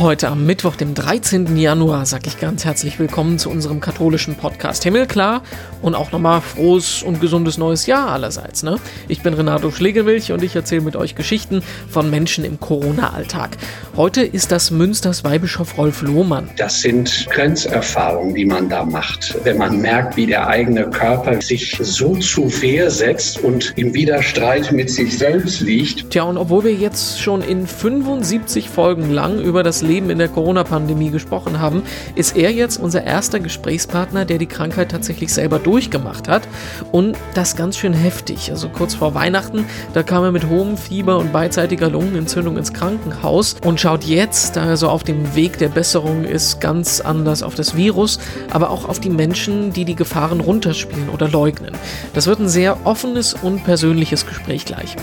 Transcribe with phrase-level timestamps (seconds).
[0.00, 1.58] Heute am Mittwoch, dem 13.
[1.58, 5.42] Januar, sage ich ganz herzlich willkommen zu unserem katholischen Podcast Himmelklar
[5.82, 8.62] und auch nochmal frohes und gesundes neues Jahr allerseits.
[8.62, 8.78] Ne?
[9.08, 13.58] Ich bin Renato Schlegelmilch und ich erzähle mit euch Geschichten von Menschen im Corona-Alltag.
[13.94, 16.48] Heute ist das Münsters Weihbischof Rolf Lohmann.
[16.56, 21.76] Das sind Grenzerfahrungen, die man da macht, wenn man merkt, wie der eigene Körper sich
[21.78, 26.08] so zu Wehr setzt und im Widerstreit mit sich selbst liegt.
[26.10, 30.28] Tja, und obwohl wir jetzt schon in 75 Folgen lang über das Leben in der
[30.28, 31.82] Corona-Pandemie gesprochen haben,
[32.14, 36.46] ist er jetzt unser erster Gesprächspartner, der die Krankheit tatsächlich selber durchgemacht hat.
[36.92, 38.50] Und das ganz schön heftig.
[38.50, 43.56] Also kurz vor Weihnachten, da kam er mit hohem Fieber und beidseitiger Lungenentzündung ins Krankenhaus
[43.64, 47.54] und schaut jetzt, da er so auf dem Weg der Besserung ist, ganz anders auf
[47.54, 48.18] das Virus,
[48.50, 51.74] aber auch auf die Menschen, die die Gefahren runterspielen oder leugnen.
[52.14, 54.96] Das wird ein sehr offenes und persönliches Gespräch gleich.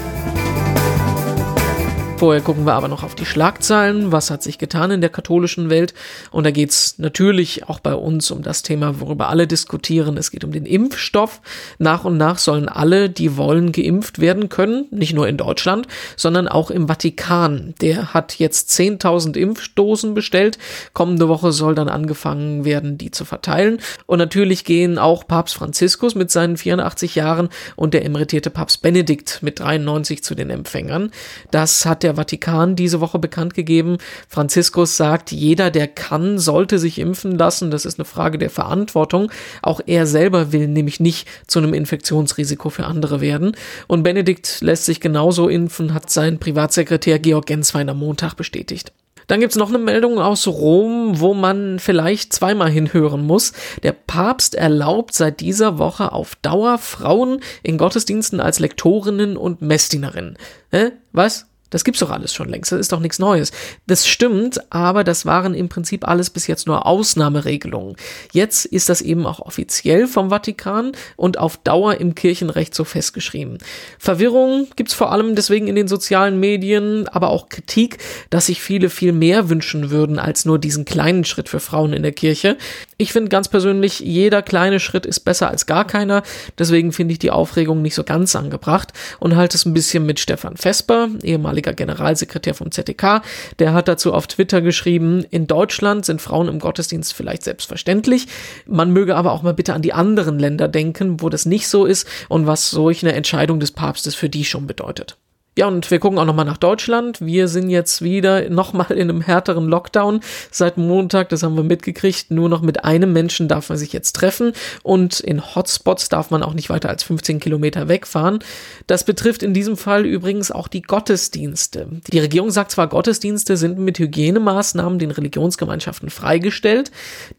[2.18, 4.12] Vorher gucken wir aber noch auf die Schlagzeilen.
[4.12, 5.94] Was hat sich getan in der katholischen Welt?
[6.32, 10.18] Und da geht's natürlich auch bei uns um das Thema, worüber alle diskutieren.
[10.18, 11.42] Es geht um den Impfstoff.
[11.78, 14.88] Nach und nach sollen alle, die wollen, geimpft werden können.
[14.90, 17.76] Nicht nur in Deutschland, sondern auch im Vatikan.
[17.82, 20.58] Der hat jetzt 10.000 Impfdosen bestellt.
[20.94, 23.78] Kommende Woche soll dann angefangen werden, die zu verteilen.
[24.08, 29.44] Und natürlich gehen auch Papst Franziskus mit seinen 84 Jahren und der emeritierte Papst Benedikt
[29.44, 31.12] mit 93 zu den Empfängern.
[31.52, 33.98] Das hat der Vatikan diese Woche bekannt gegeben.
[34.28, 37.72] Franziskus sagt, jeder, der kann, sollte sich impfen lassen.
[37.72, 39.32] Das ist eine Frage der Verantwortung.
[39.62, 43.56] Auch er selber will nämlich nicht zu einem Infektionsrisiko für andere werden.
[43.88, 48.92] Und Benedikt lässt sich genauso impfen, hat sein Privatsekretär Georg Genswein am Montag bestätigt.
[49.28, 53.52] Dann gibt's noch eine Meldung aus Rom, wo man vielleicht zweimal hinhören muss.
[53.84, 60.38] Der Papst erlaubt seit dieser Woche auf Dauer Frauen in Gottesdiensten als Lektorinnen und Messdienerinnen.
[60.72, 60.92] Hä?
[61.12, 61.46] Was?
[61.70, 62.72] Das gibt's doch alles schon längst.
[62.72, 63.52] Das ist doch nichts Neues.
[63.88, 67.96] Das stimmt, aber das waren im Prinzip alles bis jetzt nur Ausnahmeregelungen.
[68.32, 73.58] Jetzt ist das eben auch offiziell vom Vatikan und auf Dauer im Kirchenrecht so festgeschrieben.
[74.00, 77.98] Verwirrung gibt's vor allem deswegen in den sozialen Medien, aber auch Kritik,
[78.30, 82.04] dass sich viele viel mehr wünschen würden als nur diesen kleinen Schritt für Frauen in
[82.04, 82.58] der Kirche.
[83.00, 86.24] Ich finde ganz persönlich, jeder kleine Schritt ist besser als gar keiner.
[86.58, 90.20] Deswegen finde ich die Aufregung nicht so ganz angebracht und halte es ein bisschen mit
[90.20, 93.22] Stefan Vesper, ehemaliger Generalsekretär vom ZDK.
[93.60, 98.28] Der hat dazu auf Twitter geschrieben, in Deutschland sind Frauen im Gottesdienst vielleicht selbstverständlich.
[98.66, 101.86] Man möge aber auch mal bitte an die anderen Länder denken, wo das nicht so
[101.86, 105.18] ist und was solch eine Entscheidung des Papstes für die schon bedeutet.
[105.58, 107.20] Ja, und wir gucken auch nochmal nach Deutschland.
[107.20, 110.20] Wir sind jetzt wieder nochmal in einem härteren Lockdown
[110.52, 111.30] seit Montag.
[111.30, 112.30] Das haben wir mitgekriegt.
[112.30, 114.54] Nur noch mit einem Menschen darf man sich jetzt treffen.
[114.84, 118.38] Und in Hotspots darf man auch nicht weiter als 15 Kilometer wegfahren.
[118.86, 121.88] Das betrifft in diesem Fall übrigens auch die Gottesdienste.
[122.14, 126.92] Die Regierung sagt zwar, Gottesdienste sind mit Hygienemaßnahmen den Religionsgemeinschaften freigestellt.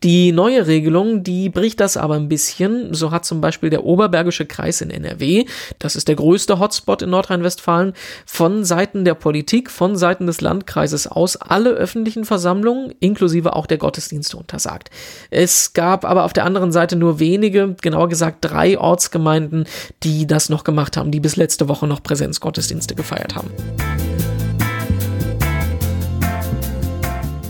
[0.02, 2.94] Die neue Regelung, die bricht das aber ein bisschen.
[2.94, 5.44] So hat zum Beispiel der Oberbergische Kreis in NRW,
[5.78, 7.92] das ist der größte Hotspot in Nordrhein-Westfalen,
[8.26, 13.78] von Seiten der Politik, von Seiten des Landkreises aus alle öffentlichen Versammlungen, inklusive auch der
[13.78, 14.90] Gottesdienste untersagt.
[15.30, 19.66] Es gab aber auf der anderen Seite nur wenige, genauer gesagt drei Ortsgemeinden,
[20.02, 23.50] die das noch gemacht haben, die bis letzte Woche noch Präsenzgottesdienste gefeiert haben.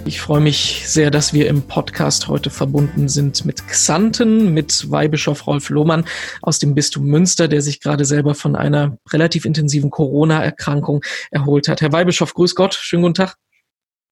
[0.09, 5.47] Ich freue mich sehr, dass wir im Podcast heute verbunden sind mit Xanten, mit Weihbischof
[5.47, 6.07] Rolf Lohmann
[6.41, 11.83] aus dem Bistum Münster, der sich gerade selber von einer relativ intensiven Corona-Erkrankung erholt hat.
[11.83, 13.35] Herr Weihbischof, grüß Gott, schönen guten Tag.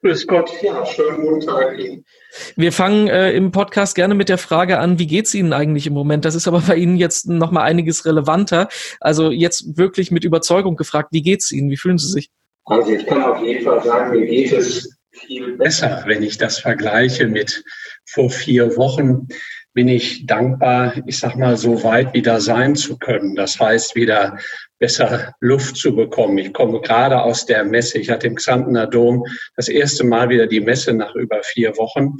[0.03, 2.05] Grüß Gott, ja, schönen guten Tag Ihnen.
[2.56, 5.95] Wir fangen äh, im Podcast gerne mit der Frage an, wie geht's Ihnen eigentlich im
[5.95, 6.27] Moment?
[6.27, 8.69] Das ist aber bei Ihnen jetzt nochmal einiges relevanter.
[9.01, 11.71] Also jetzt wirklich mit Überzeugung gefragt, wie geht's Ihnen?
[11.71, 12.29] Wie fühlen Sie sich?
[12.67, 14.96] Also ich kann auf jeden Fall sagen, mir geht es
[15.27, 17.65] viel besser, wenn ich das vergleiche mit
[18.04, 19.29] vor vier Wochen.
[19.73, 23.35] Bin ich dankbar, ich sag mal, so weit wieder sein zu können.
[23.35, 24.38] Das heißt, wieder
[24.79, 26.38] besser Luft zu bekommen.
[26.38, 27.99] Ich komme gerade aus der Messe.
[27.99, 29.25] Ich hatte im Xantener Dom
[29.55, 32.17] das erste Mal wieder die Messe nach über vier Wochen.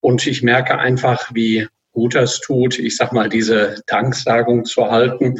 [0.00, 5.36] Und ich merke einfach, wie gut das tut, ich sag mal, diese Danksagung zu halten,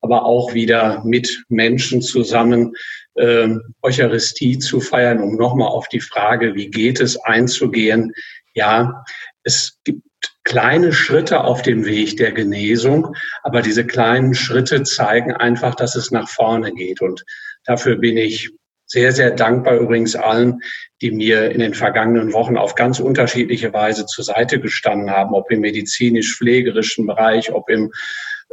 [0.00, 2.74] aber auch wieder mit Menschen zusammen
[3.14, 3.48] äh,
[3.82, 8.12] Eucharistie zu feiern, um nochmal auf die Frage, wie geht es, einzugehen.
[8.54, 9.04] Ja,
[9.42, 10.02] es gibt
[10.44, 16.10] kleine Schritte auf dem Weg der Genesung, aber diese kleinen Schritte zeigen einfach, dass es
[16.10, 17.00] nach vorne geht.
[17.00, 17.24] Und
[17.64, 18.50] dafür bin ich
[18.86, 20.60] sehr, sehr dankbar übrigens allen,
[21.00, 25.50] die mir in den vergangenen Wochen auf ganz unterschiedliche Weise zur Seite gestanden haben, ob
[25.50, 27.90] im medizinisch-pflegerischen Bereich, ob im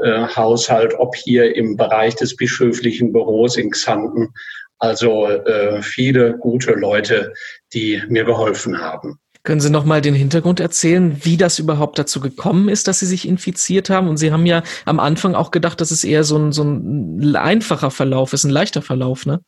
[0.04, 4.34] äh, Haushalt, ob hier im Bereich des bischöflichen Büros in Xanten.
[4.80, 7.34] Also äh, viele gute Leute,
[7.74, 9.20] die mir geholfen haben.
[9.44, 13.08] Können Sie noch mal den Hintergrund erzählen, wie das überhaupt dazu gekommen ist, dass Sie
[13.08, 14.08] sich infiziert haben?
[14.08, 17.36] Und Sie haben ja am Anfang auch gedacht, dass es eher so ein, so ein
[17.36, 19.42] einfacher Verlauf ist, ein leichter Verlauf, ne?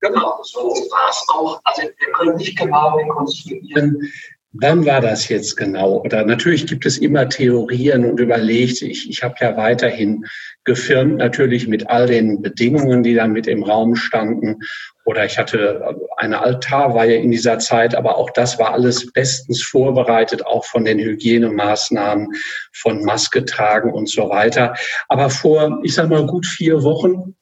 [0.00, 1.60] Genau, so war es auch.
[1.64, 4.10] Also wir können nicht genau rekonstruieren,
[4.56, 6.00] Wann war das jetzt genau?
[6.04, 10.24] Oder natürlich gibt es immer Theorien und überlegt, ich, ich habe ja weiterhin
[10.62, 14.60] gefirmt, natürlich mit all den Bedingungen, die da mit im Raum standen.
[15.04, 20.46] Oder ich hatte eine Altarweihe in dieser Zeit, aber auch das war alles bestens vorbereitet,
[20.46, 22.28] auch von den Hygienemaßnahmen,
[22.72, 24.74] von Maske tragen und so weiter.
[25.08, 27.34] Aber vor, ich sag mal, gut vier Wochen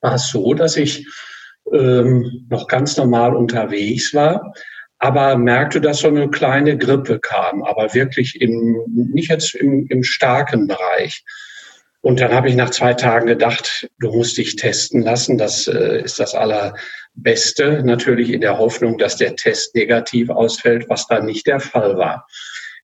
[0.00, 1.06] war es so, dass ich
[1.72, 4.52] ähm, noch ganz normal unterwegs war
[4.98, 10.02] aber merkte, dass so eine kleine Grippe kam, aber wirklich im, nicht jetzt im, im
[10.02, 11.24] starken Bereich.
[12.00, 15.36] Und dann habe ich nach zwei Tagen gedacht, du musst dich testen lassen.
[15.36, 17.82] Das äh, ist das Allerbeste.
[17.84, 22.26] Natürlich in der Hoffnung, dass der Test negativ ausfällt, was dann nicht der Fall war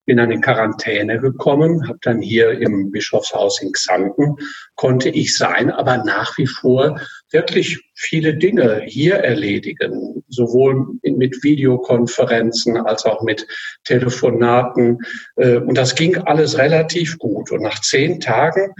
[0.06, 4.36] bin dann in Quarantäne gekommen, habe dann hier im Bischofshaus in Xanten,
[4.74, 12.76] konnte ich sein, aber nach wie vor wirklich viele Dinge hier erledigen, sowohl mit Videokonferenzen
[12.76, 13.46] als auch mit
[13.84, 14.98] Telefonaten.
[15.36, 17.50] Äh, und das ging alles relativ gut.
[17.50, 18.74] Und nach zehn Tagen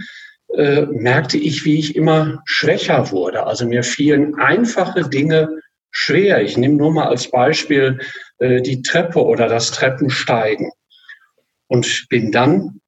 [0.53, 3.45] äh, merkte ich, wie ich immer schwächer wurde.
[3.45, 5.49] Also mir fielen einfache Dinge
[5.91, 6.41] schwer.
[6.41, 7.99] Ich nehme nur mal als Beispiel
[8.39, 10.71] äh, die Treppe oder das Treppensteigen
[11.67, 12.81] und bin dann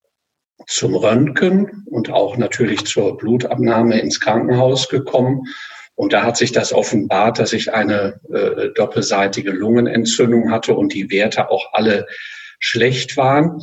[0.68, 5.44] zum Röntgen und auch natürlich zur Blutabnahme ins Krankenhaus gekommen.
[5.96, 11.10] Und da hat sich das offenbart, dass ich eine äh, doppelseitige Lungenentzündung hatte und die
[11.10, 12.06] Werte auch alle
[12.60, 13.62] schlecht waren.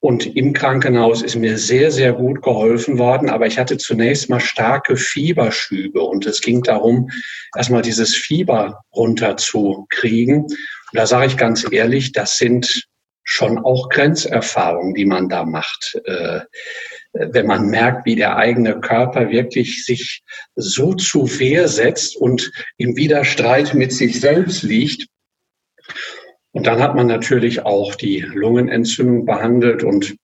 [0.00, 3.30] Und im Krankenhaus ist mir sehr, sehr gut geholfen worden.
[3.30, 7.08] Aber ich hatte zunächst mal starke Fieberschübe und es ging darum,
[7.56, 10.42] erstmal dieses Fieber runterzukriegen.
[10.42, 10.52] Und
[10.92, 12.86] da sage ich ganz ehrlich, das sind
[13.28, 16.00] schon auch Grenzerfahrungen, die man da macht.
[16.04, 16.40] Äh,
[17.12, 20.22] wenn man merkt, wie der eigene Körper wirklich sich
[20.54, 25.08] so zu Wehr setzt und im Widerstreit mit sich selbst liegt.
[26.52, 30.16] Und dann hat man natürlich auch die Lungenentzündung behandelt und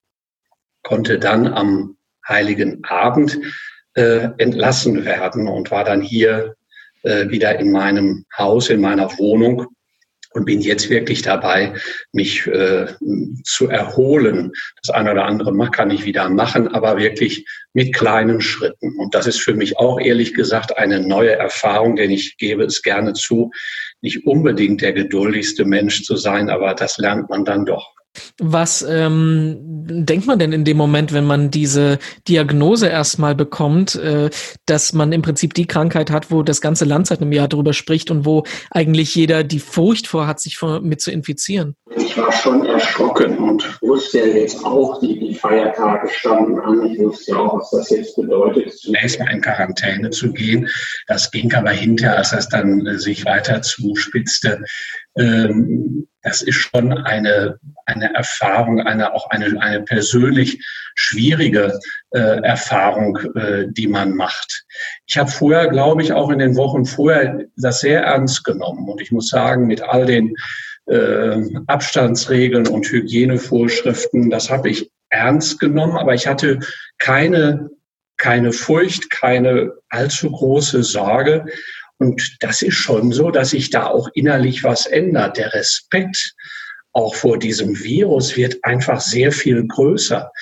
[0.82, 1.96] konnte dann am
[2.26, 3.40] Heiligen Abend
[3.94, 6.54] äh, entlassen werden und war dann hier
[7.02, 9.66] äh, wieder in meinem Haus, in meiner Wohnung
[10.34, 11.74] und bin jetzt wirklich dabei,
[12.12, 12.86] mich äh,
[13.44, 14.52] zu erholen.
[14.82, 18.96] Das eine oder andere kann ich wieder machen, aber wirklich mit kleinen Schritten.
[18.98, 22.82] Und das ist für mich auch ehrlich gesagt eine neue Erfahrung, denn ich gebe es
[22.82, 23.50] gerne zu,
[24.00, 27.91] nicht unbedingt der geduldigste Mensch zu sein, aber das lernt man dann doch.
[28.38, 31.98] Was ähm, denkt man denn in dem Moment, wenn man diese
[32.28, 34.30] Diagnose erstmal bekommt, äh,
[34.66, 37.72] dass man im Prinzip die Krankheit hat, wo das ganze Land seit einem Jahr darüber
[37.72, 41.76] spricht und wo eigentlich jeder die Furcht vor hat, sich vor, mit zu infizieren?
[41.96, 46.86] Ich war schon erschrocken und wusste ja jetzt auch, die, die Feiertage standen an.
[46.86, 50.68] Ich wusste ja auch, was das jetzt bedeutet, zunächst mal in Quarantäne zu gehen.
[51.06, 54.62] Das ging aber hinterher, als das dann äh, sich weiter zuspitzte,
[55.16, 60.64] ähm, das ist schon eine, eine Erfahrung, eine, auch eine, eine persönlich
[60.94, 61.78] schwierige
[62.10, 64.64] äh, Erfahrung, äh, die man macht.
[65.06, 68.88] Ich habe vorher, glaube ich, auch in den Wochen vorher das sehr ernst genommen.
[68.88, 70.34] Und ich muss sagen, mit all den
[70.86, 76.60] äh, Abstandsregeln und Hygienevorschriften, das habe ich ernst genommen, aber ich hatte
[76.98, 77.70] keine,
[78.16, 81.46] keine Furcht, keine allzu große Sorge.
[82.02, 85.36] Und das ist schon so, dass sich da auch innerlich was ändert.
[85.36, 86.34] Der Respekt
[86.92, 90.32] auch vor diesem Virus wird einfach sehr viel größer.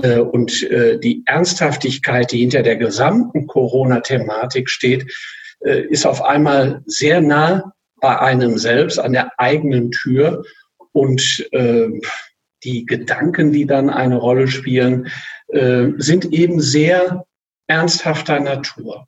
[0.00, 5.12] Äh, und äh, die Ernsthaftigkeit, die hinter der gesamten Corona-Thematik steht,
[5.58, 10.44] äh, ist auf einmal sehr nah bei einem selbst, an der eigenen Tür.
[10.92, 11.48] Und
[12.64, 15.08] die Gedanken, die dann eine Rolle spielen,
[15.48, 17.24] sind eben sehr
[17.66, 19.07] ernsthafter Natur.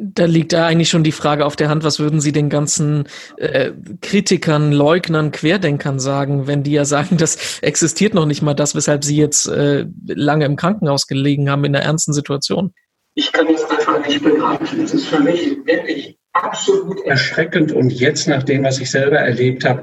[0.00, 3.08] Da liegt da eigentlich schon die Frage auf der Hand, was würden Sie den ganzen
[3.36, 8.76] äh, Kritikern, Leugnern, Querdenkern sagen, wenn die ja sagen, das existiert noch nicht mal das,
[8.76, 12.72] weshalb Sie jetzt äh, lange im Krankenhaus gelegen haben in einer ernsten Situation?
[13.14, 14.80] Ich kann es einfach nicht begreifen.
[14.80, 19.64] Es ist für mich wirklich absolut erschreckend und jetzt nach dem, was ich selber erlebt
[19.64, 19.82] habe,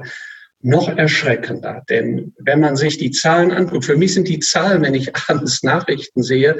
[0.66, 1.84] noch erschreckender.
[1.88, 5.62] Denn wenn man sich die Zahlen anguckt, für mich sind die Zahlen, wenn ich abends
[5.62, 6.58] Nachrichten sehe,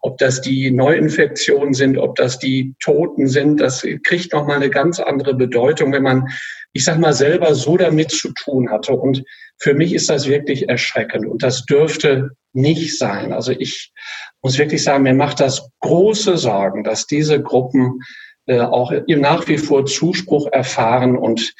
[0.00, 5.00] ob das die Neuinfektionen sind, ob das die Toten sind, das kriegt nochmal eine ganz
[5.00, 6.28] andere Bedeutung, wenn man,
[6.72, 8.92] ich sag mal, selber so damit zu tun hatte.
[8.92, 9.24] Und
[9.58, 13.32] für mich ist das wirklich erschreckend und das dürfte nicht sein.
[13.32, 13.92] Also ich
[14.40, 18.02] muss wirklich sagen, mir macht das große Sorgen, dass diese Gruppen
[18.46, 21.54] äh, auch nach wie vor Zuspruch erfahren und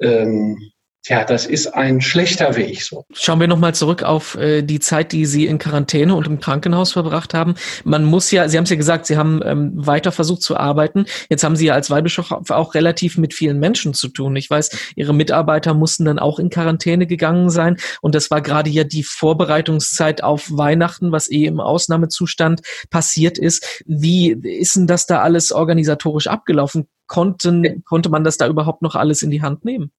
[0.00, 0.72] ähm,
[1.06, 2.82] Tja, das ist ein schlechter Weg.
[2.82, 3.04] So.
[3.12, 6.90] Schauen wir nochmal zurück auf äh, die Zeit, die Sie in Quarantäne und im Krankenhaus
[6.90, 7.54] verbracht haben.
[7.84, 11.06] Man muss ja, Sie haben es ja gesagt, Sie haben ähm, weiter versucht zu arbeiten.
[11.30, 14.34] Jetzt haben Sie ja als Weihbischof auch relativ mit vielen Menschen zu tun.
[14.34, 17.76] Ich weiß, Ihre Mitarbeiter mussten dann auch in Quarantäne gegangen sein.
[18.00, 23.84] Und das war gerade ja die Vorbereitungszeit auf Weihnachten, was eh im Ausnahmezustand passiert ist.
[23.86, 26.88] Wie ist denn das da alles organisatorisch abgelaufen?
[27.06, 29.92] Konnten, konnte man das da überhaupt noch alles in die Hand nehmen?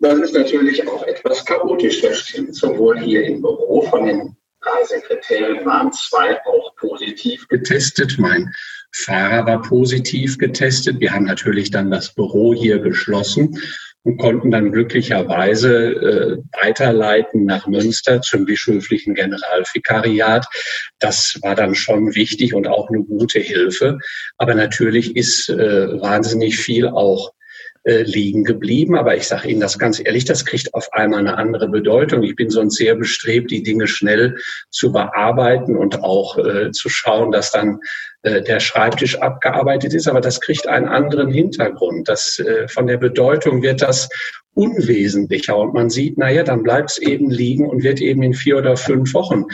[0.00, 2.54] Das ist natürlich auch etwas chaotisch, das stimmt.
[2.54, 8.18] Sowohl hier im Büro von den drei Sekretären waren zwei auch positiv getestet.
[8.18, 8.50] Mein
[8.92, 11.00] Fahrer war positiv getestet.
[11.00, 13.60] Wir haben natürlich dann das Büro hier geschlossen
[14.02, 20.46] und konnten dann glücklicherweise äh, weiterleiten nach Münster zum bischöflichen Generalvikariat.
[20.98, 23.98] Das war dann schon wichtig und auch eine gute Hilfe.
[24.38, 27.32] Aber natürlich ist äh, wahnsinnig viel auch
[27.84, 28.96] äh, liegen geblieben.
[28.96, 32.22] Aber ich sage Ihnen das ganz ehrlich, das kriegt auf einmal eine andere Bedeutung.
[32.22, 34.36] Ich bin sonst sehr bestrebt, die Dinge schnell
[34.70, 37.80] zu bearbeiten und auch äh, zu schauen, dass dann
[38.22, 40.08] äh, der Schreibtisch abgearbeitet ist.
[40.08, 42.08] Aber das kriegt einen anderen Hintergrund.
[42.08, 44.10] Das, äh, von der Bedeutung wird das
[44.52, 45.56] unwesentlicher.
[45.56, 48.76] Und man sieht, naja, dann bleibt es eben liegen und wird eben in vier oder
[48.76, 49.44] fünf Wochen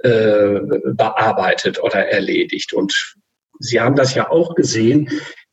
[0.00, 0.60] äh,
[0.92, 2.74] bearbeitet oder erledigt.
[2.74, 3.16] Und
[3.58, 5.08] Sie haben das ja auch gesehen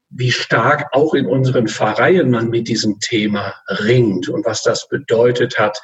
[0.10, 5.60] wie stark auch in unseren Pfarreien man mit diesem Thema ringt und was das bedeutet
[5.60, 5.80] hat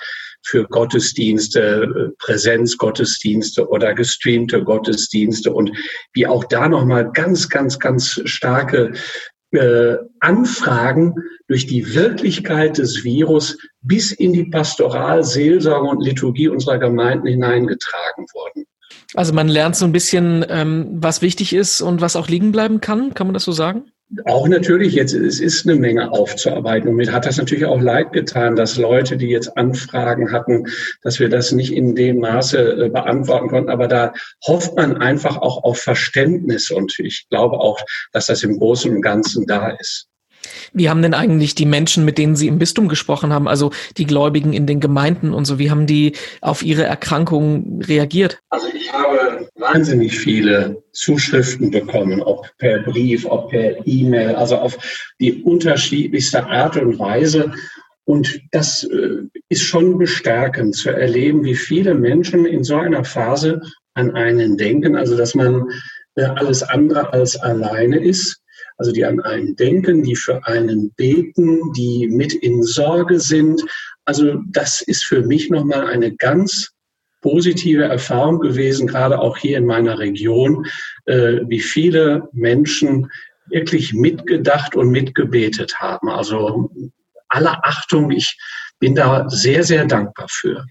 [0.46, 5.72] für Gottesdienste, Präsenzgottesdienste oder gestreamte Gottesdienste und
[6.14, 8.94] wie auch da nochmal ganz, ganz, ganz starke
[9.52, 11.16] äh, Anfragen
[11.48, 18.26] durch die Wirklichkeit des Virus bis in die Pastoral, Seelsorge und Liturgie unserer Gemeinden hineingetragen
[18.34, 18.66] wurden.
[19.14, 22.82] Also man lernt so ein bisschen, ähm, was wichtig ist und was auch liegen bleiben
[22.82, 23.14] kann.
[23.14, 23.92] Kann man das so sagen?
[24.26, 26.90] Auch natürlich jetzt, es ist eine Menge aufzuarbeiten.
[26.90, 30.66] Und mir hat das natürlich auch leid getan, dass Leute, die jetzt Anfragen hatten,
[31.02, 33.70] dass wir das nicht in dem Maße äh, beantworten konnten.
[33.70, 34.14] Aber da
[34.46, 36.70] hofft man einfach auch auf Verständnis.
[36.70, 37.80] Und ich glaube auch,
[38.12, 40.08] dass das im Großen und Ganzen da ist.
[40.74, 44.06] Wie haben denn eigentlich die Menschen, mit denen Sie im Bistum gesprochen haben, also die
[44.06, 48.40] Gläubigen in den Gemeinden und so, wie haben die auf Ihre Erkrankung reagiert?
[48.50, 54.78] Also ich habe wahnsinnig viele Zuschriften bekommen, ob per Brief, ob per E-Mail, also auf
[55.20, 57.52] die unterschiedlichste Art und Weise.
[58.06, 63.62] Und das äh, ist schon bestärkend zu erleben, wie viele Menschen in so einer Phase
[63.94, 65.70] an einen denken, also dass man
[66.16, 68.43] äh, alles andere als alleine ist
[68.78, 73.64] also die an einen denken, die für einen beten, die mit in Sorge sind.
[74.06, 76.72] Also das ist für mich nochmal eine ganz
[77.22, 80.66] positive Erfahrung gewesen, gerade auch hier in meiner Region,
[81.06, 83.10] äh, wie viele Menschen
[83.48, 86.10] wirklich mitgedacht und mitgebetet haben.
[86.10, 86.70] Also
[87.30, 88.38] aller Achtung, ich
[88.80, 90.66] bin da sehr, sehr dankbar für.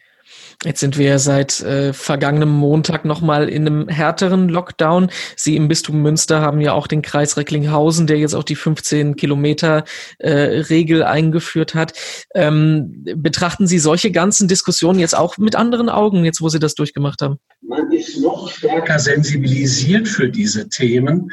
[0.65, 5.11] Jetzt sind wir seit äh, vergangenem Montag nochmal in einem härteren Lockdown.
[5.35, 9.17] Sie im Bistum Münster haben ja auch den Kreis Recklinghausen, der jetzt auch die 15
[9.17, 9.85] Kilometer
[10.19, 11.95] äh, Regel eingeführt hat.
[12.35, 16.75] Ähm, betrachten Sie solche ganzen Diskussionen jetzt auch mit anderen Augen, jetzt wo Sie das
[16.75, 17.39] durchgemacht haben?
[17.63, 21.33] Man ist noch stärker sensibilisiert für diese Themen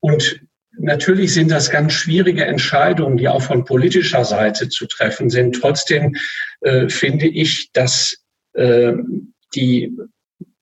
[0.00, 0.40] und
[0.78, 5.60] Natürlich sind das ganz schwierige Entscheidungen, die auch von politischer Seite zu treffen sind.
[5.60, 6.16] Trotzdem
[6.62, 8.21] äh, finde ich, dass
[8.54, 9.96] die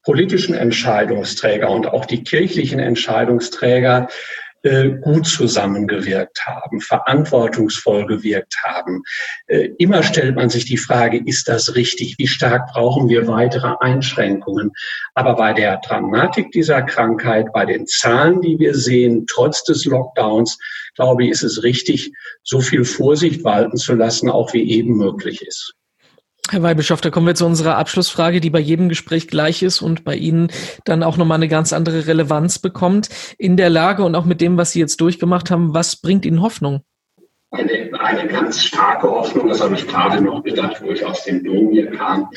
[0.02, 4.08] politischen Entscheidungsträger und auch die kirchlichen Entscheidungsträger
[4.62, 9.02] äh, gut zusammengewirkt haben, verantwortungsvoll gewirkt haben.
[9.46, 12.16] Äh, immer stellt man sich die Frage, ist das richtig?
[12.18, 14.72] Wie stark brauchen wir weitere Einschränkungen?
[15.14, 20.58] Aber bei der Dramatik dieser Krankheit, bei den Zahlen, die wir sehen, trotz des Lockdowns,
[20.94, 25.40] glaube ich, ist es richtig, so viel Vorsicht walten zu lassen, auch wie eben möglich
[25.40, 25.74] ist.
[26.50, 30.02] Herr Weihbischof, da kommen wir zu unserer Abschlussfrage, die bei jedem Gespräch gleich ist und
[30.02, 30.48] bei Ihnen
[30.84, 33.08] dann auch nochmal eine ganz andere Relevanz bekommt.
[33.38, 36.42] In der Lage und auch mit dem, was Sie jetzt durchgemacht haben, was bringt Ihnen
[36.42, 36.80] Hoffnung?
[37.52, 41.44] Eine, eine ganz starke Hoffnung, das habe ich gerade noch gedacht, wo ich aus dem
[41.44, 42.28] Dom hier kam.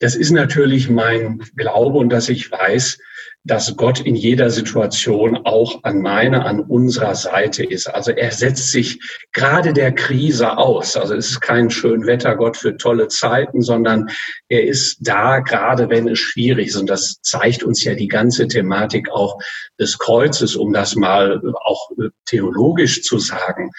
[0.00, 2.98] Das ist natürlich mein Glaube und dass ich weiß,
[3.44, 7.86] dass Gott in jeder Situation auch an meiner, an unserer Seite ist.
[7.86, 9.00] Also er setzt sich
[9.32, 10.96] gerade der Krise aus.
[10.96, 14.08] Also es ist kein Schönwettergott für tolle Zeiten, sondern
[14.48, 16.76] er ist da, gerade wenn es schwierig ist.
[16.76, 19.38] Und das zeigt uns ja die ganze Thematik auch
[19.80, 21.90] des Kreuzes, um das mal auch
[22.26, 23.70] theologisch zu sagen.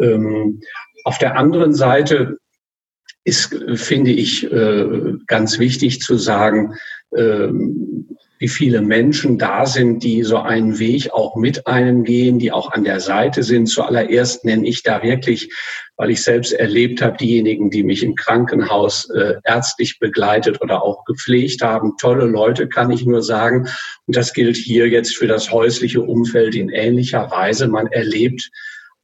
[0.00, 0.60] Ähm,
[1.04, 2.38] auf der anderen Seite
[3.24, 6.74] ist, finde ich, äh, ganz wichtig zu sagen,
[7.16, 12.50] ähm, wie viele Menschen da sind, die so einen Weg auch mit einem gehen, die
[12.50, 13.66] auch an der Seite sind.
[13.68, 15.54] Zuallererst nenne ich da wirklich,
[15.96, 21.04] weil ich selbst erlebt habe, diejenigen, die mich im Krankenhaus äh, ärztlich begleitet oder auch
[21.04, 21.92] gepflegt haben.
[22.00, 23.68] Tolle Leute, kann ich nur sagen.
[24.06, 27.68] Und das gilt hier jetzt für das häusliche Umfeld in ähnlicher Weise.
[27.68, 28.50] Man erlebt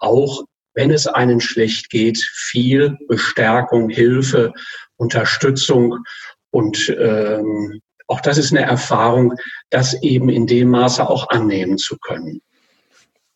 [0.00, 0.42] auch
[0.78, 4.52] wenn es einen schlecht geht, viel Bestärkung, Hilfe,
[4.97, 6.04] Unterstützung
[6.50, 9.35] und ähm, auch das ist eine Erfahrung,
[9.70, 12.40] das eben in dem Maße auch annehmen zu können.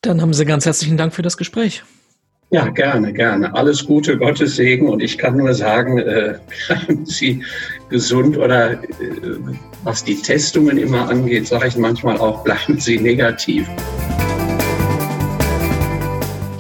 [0.03, 1.83] Dann haben Sie ganz herzlichen Dank für das Gespräch.
[2.51, 3.53] Ja, gerne, gerne.
[3.55, 4.89] Alles Gute, Gottes Segen.
[4.89, 7.43] Und ich kann nur sagen, äh, bleiben Sie
[7.89, 8.79] gesund oder äh,
[9.83, 13.67] was die Testungen immer angeht, sage ich manchmal auch, bleiben Sie negativ.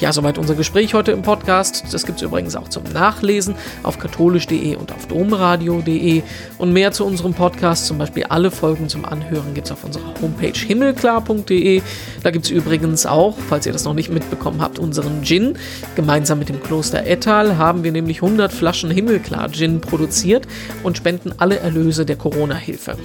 [0.03, 1.85] Ja, soweit unser Gespräch heute im Podcast.
[1.93, 3.55] Das gibt es übrigens auch zum Nachlesen
[3.85, 6.25] auf katholisch.de und auf domradio.de.
[6.59, 10.13] Und mehr zu unserem Podcast, zum Beispiel alle Folgen zum Anhören, gibt es auf unserer
[10.21, 11.83] Homepage himmelklar.de.
[12.23, 15.59] Da gibt es übrigens auch, falls ihr das noch nicht mitbekommen habt, unseren Gin.
[15.97, 20.47] Gemeinsam mit dem Kloster Ettal haben wir nämlich 100 Flaschen Himmelklar Gin produziert
[20.83, 22.97] und spenden alle Erlöse der Corona-Hilfe.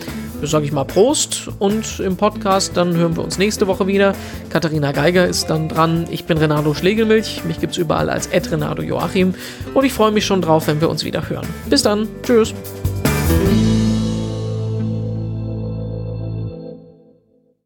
[0.43, 4.13] Sage ich mal Prost und im Podcast dann hören wir uns nächste Woche wieder.
[4.49, 6.05] Katharina Geiger ist dann dran.
[6.11, 6.73] Ich bin Renato.
[6.73, 7.43] Schlegelmilch.
[7.45, 9.33] Mich gibt es überall als Renado Joachim
[9.73, 11.47] und ich freue mich schon drauf, wenn wir uns wieder hören.
[11.69, 12.07] Bis dann.
[12.23, 12.53] Tschüss.